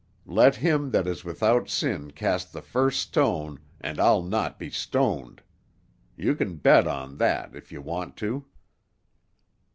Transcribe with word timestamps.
Let 0.25 0.55
him 0.55 0.89
that 0.93 1.05
is 1.05 1.23
without 1.23 1.69
sin 1.69 2.09
cast 2.09 2.51
the 2.53 2.63
first 2.63 2.99
stone, 2.99 3.59
and 3.79 3.99
I'll 3.99 4.23
not 4.23 4.57
be 4.57 4.71
stoned. 4.71 5.43
You 6.17 6.33
can 6.33 6.55
bet 6.55 6.87
on 6.87 7.17
that, 7.17 7.55
if 7.55 7.71
you 7.71 7.83
want 7.83 8.17
to." 8.17 8.43